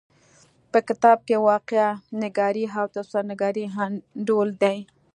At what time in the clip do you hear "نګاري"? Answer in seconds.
2.21-2.65, 3.31-3.63